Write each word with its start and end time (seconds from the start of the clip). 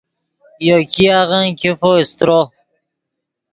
یو 0.67 0.79
ګیاغن 0.93 1.45
ګیفو 1.59 1.91
سترو 2.09 2.41